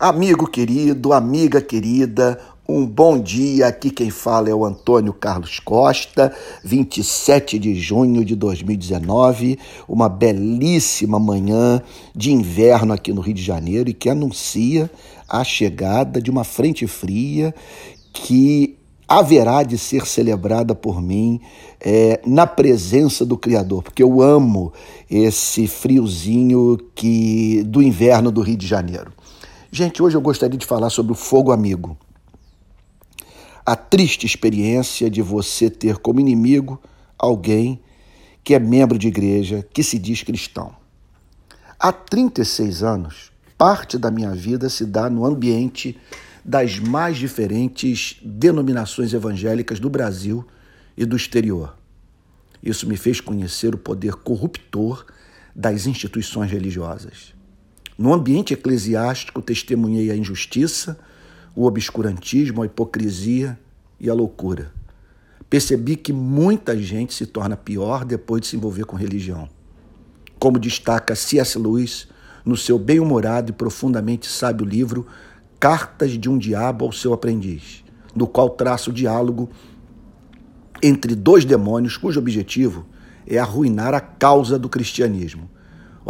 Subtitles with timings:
[0.00, 3.66] Amigo querido, amiga querida, um bom dia.
[3.66, 6.32] Aqui quem fala é o Antônio Carlos Costa,
[6.62, 9.58] 27 de junho de 2019,
[9.88, 11.82] uma belíssima manhã
[12.14, 14.88] de inverno aqui no Rio de Janeiro e que anuncia
[15.28, 17.52] a chegada de uma frente fria
[18.12, 18.78] que
[19.08, 21.40] haverá de ser celebrada por mim
[21.80, 24.72] é, na presença do Criador, porque eu amo
[25.10, 29.18] esse friozinho que do inverno do Rio de Janeiro.
[29.70, 31.98] Gente, hoje eu gostaria de falar sobre o fogo amigo.
[33.66, 36.80] A triste experiência de você ter como inimigo
[37.18, 37.78] alguém
[38.42, 40.74] que é membro de igreja, que se diz cristão.
[41.78, 45.98] Há 36 anos, parte da minha vida se dá no ambiente
[46.42, 50.46] das mais diferentes denominações evangélicas do Brasil
[50.96, 51.76] e do exterior.
[52.62, 55.04] Isso me fez conhecer o poder corruptor
[55.54, 57.37] das instituições religiosas.
[57.98, 60.96] No ambiente eclesiástico, testemunhei a injustiça,
[61.52, 63.58] o obscurantismo, a hipocrisia
[63.98, 64.72] e a loucura.
[65.50, 69.48] Percebi que muita gente se torna pior depois de se envolver com religião.
[70.38, 71.58] Como destaca C.S.
[71.58, 72.06] Lewis
[72.44, 75.04] no seu bem-humorado e profundamente sábio livro
[75.58, 77.82] Cartas de um Diabo ao seu Aprendiz,
[78.14, 79.50] no qual traça o diálogo
[80.80, 82.86] entre dois demônios cujo objetivo
[83.26, 85.50] é arruinar a causa do cristianismo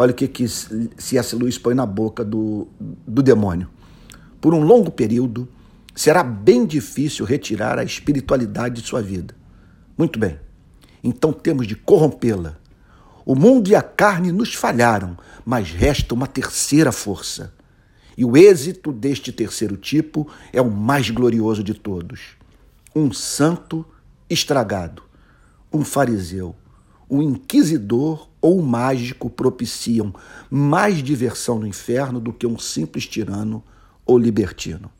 [0.00, 1.34] Olha o que, que C.S.
[1.34, 3.68] Lewis põe na boca do, do demônio.
[4.40, 5.48] Por um longo período,
[5.92, 9.34] será bem difícil retirar a espiritualidade de sua vida.
[9.98, 10.38] Muito bem,
[11.02, 12.56] então temos de corrompê-la.
[13.26, 17.52] O mundo e a carne nos falharam, mas resta uma terceira força.
[18.16, 22.36] E o êxito deste terceiro tipo é o mais glorioso de todos:
[22.94, 23.84] um santo
[24.30, 25.02] estragado,
[25.72, 26.54] um fariseu
[27.08, 30.14] o inquisidor ou o mágico propiciam
[30.50, 33.64] mais diversão no inferno do que um simples tirano
[34.04, 34.90] ou libertino.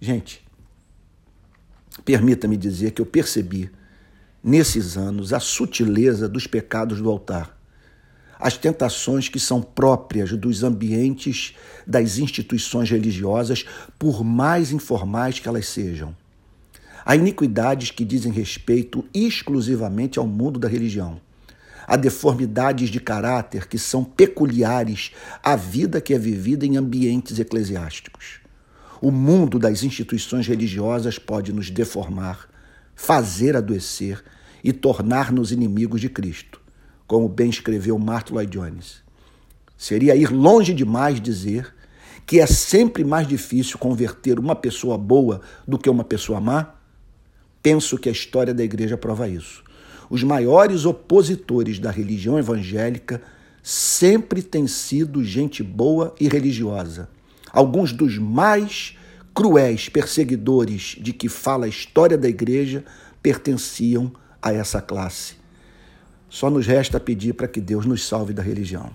[0.00, 0.44] Gente,
[2.04, 3.70] permita-me dizer que eu percebi
[4.44, 7.56] nesses anos a sutileza dos pecados do altar,
[8.38, 13.64] as tentações que são próprias dos ambientes das instituições religiosas,
[13.98, 16.14] por mais informais que elas sejam
[17.08, 21.18] Há iniquidades que dizem respeito exclusivamente ao mundo da religião.
[21.86, 28.40] Há deformidades de caráter que são peculiares à vida que é vivida em ambientes eclesiásticos.
[29.00, 32.46] O mundo das instituições religiosas pode nos deformar,
[32.94, 34.22] fazer adoecer
[34.62, 36.60] e tornar-nos inimigos de Cristo,
[37.06, 39.02] como bem escreveu Martin Lloyd Jones.
[39.78, 41.74] Seria ir longe demais dizer
[42.26, 46.74] que é sempre mais difícil converter uma pessoa boa do que uma pessoa má?
[47.68, 49.62] Penso que a história da igreja prova isso.
[50.08, 53.20] Os maiores opositores da religião evangélica
[53.62, 57.10] sempre têm sido gente boa e religiosa.
[57.52, 58.96] Alguns dos mais
[59.34, 62.86] cruéis perseguidores de que fala a história da igreja
[63.22, 65.34] pertenciam a essa classe.
[66.26, 68.90] Só nos resta pedir para que Deus nos salve da religião.